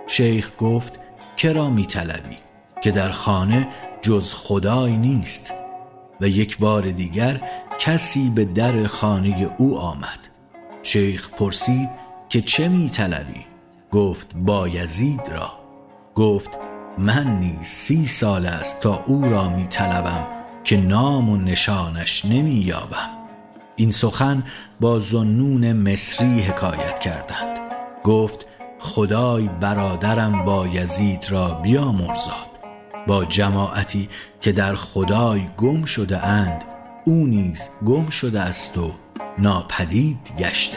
[0.06, 1.00] شیخ گفت
[1.36, 2.38] کرا می طلبی
[2.82, 3.68] که در خانه
[4.02, 5.52] جز خدای نیست.
[6.20, 7.40] و یک بار دیگر
[7.78, 10.28] کسی به در خانه او آمد.
[10.82, 11.88] شیخ پرسید
[12.28, 13.46] که چه می طلبی؟
[13.90, 15.50] گفت بایزید را.
[16.14, 16.50] گفت
[16.98, 20.26] من نیز سی سال است تا او را می طلبم
[20.64, 23.08] که نام و نشانش نمی یابم.
[23.76, 24.42] این سخن
[24.80, 27.58] با زنون مصری حکایت کردند.
[28.04, 28.46] گفت
[28.78, 32.48] خدای برادرم با یزید را بیامرزاد.
[33.06, 34.08] با جماعتی
[34.40, 36.64] که در خدای گم شده اند
[37.08, 38.92] او نیز گم شده است و
[39.38, 40.76] ناپدید گشته.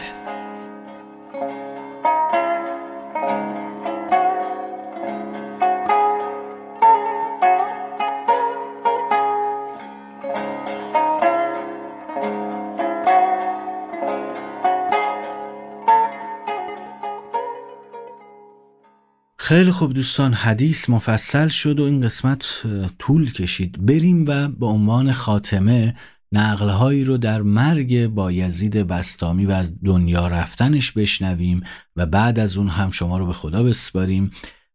[19.38, 22.61] خیلی خوب دوستان حدیث مفصل شد و این قسمت
[22.99, 23.86] طول کشید.
[23.86, 25.95] بریم و به عنوان خاتمه
[26.34, 31.63] نقلهایی رو در مرگ با یزید بستامی و از دنیا رفتنش بشنویم
[31.95, 34.32] و بعد از اون هم شما رو به خدا بسپاریم.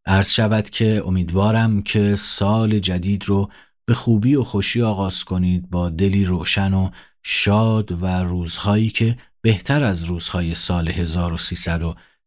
[0.07, 3.51] عرض شود که امیدوارم که سال جدید رو
[3.87, 6.91] به خوبی و خوشی آغاز کنید با دلی روشن و
[7.23, 10.93] شاد و روزهایی که بهتر از روزهای سال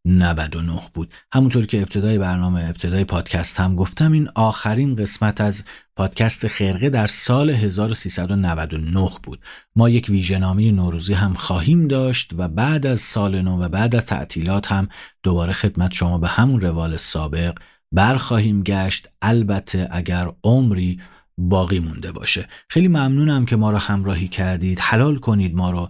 [0.05, 1.13] 1399 بود.
[1.33, 5.63] همونطور که ابتدای برنامه ابتدای پادکست هم گفتم این آخرین قسمت از
[5.95, 9.39] پادکست خرقه در سال 1399 بود.
[9.75, 14.05] ما یک ویژنامه نوروزی هم خواهیم داشت و بعد از سال نو و بعد از
[14.05, 14.89] تعطیلات هم
[15.23, 17.57] دوباره خدمت شما به همون روال سابق
[17.91, 19.07] برخواهیم گشت.
[19.21, 20.99] البته اگر عمری
[21.37, 22.47] باقی مونده باشه.
[22.69, 24.79] خیلی ممنونم که ما رو همراهی کردید.
[24.79, 25.89] حلال کنید ما رو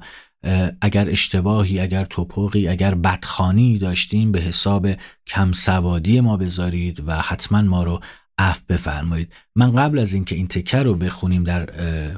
[0.81, 4.87] اگر اشتباهی اگر توپقی اگر بدخانی داشتیم به حساب
[5.27, 7.99] کم سوادی ما بذارید و حتما ما رو
[8.37, 9.33] عفو بفرمایید.
[9.55, 11.69] من قبل از اینکه این تکر رو بخونیم در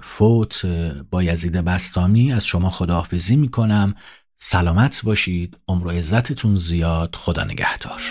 [0.01, 0.65] فوت
[1.11, 3.95] با یزید بستامی از شما خداحافظی می‌کنم.
[4.37, 5.57] سلامت باشید.
[5.67, 7.15] عمر و عزتتون زیاد.
[7.19, 8.01] خدا نگهدار.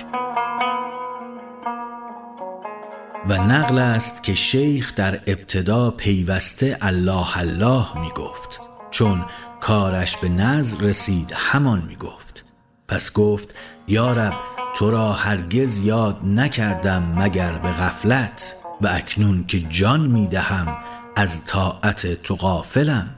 [3.26, 8.69] و نقل است که شیخ در ابتدا پیوسته الله الله می گفت
[9.01, 9.24] چون
[9.61, 12.44] کارش به نظر رسید همان می گفت
[12.88, 13.55] پس گفت
[13.88, 14.32] یارب
[14.74, 20.76] تو را هرگز یاد نکردم مگر به غفلت و اکنون که جان می دهم
[21.16, 23.09] از طاعت تو غافلم.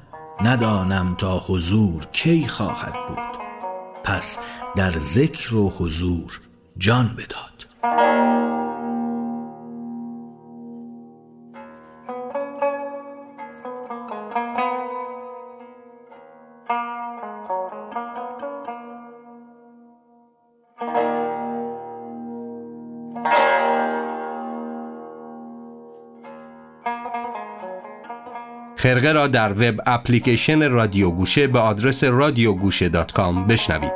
[0.41, 3.41] ندانم تا حضور کی خواهد بود.
[4.05, 4.39] پس
[4.77, 6.41] در ذکر و حضور
[6.79, 8.52] جان بداد.
[28.83, 33.93] خرقه را در وب اپلیکیشن رادیو گوشه به آدرس رادیوگوشه دات بشنوید.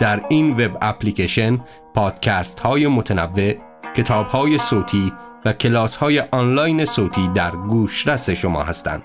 [0.00, 1.58] در این وب اپلیکیشن
[1.94, 3.54] پادکست های متنوع
[3.96, 5.12] کتاب های صوتی
[5.44, 9.02] و کلاس های آنلاین صوتی در گوش رس شما هستند.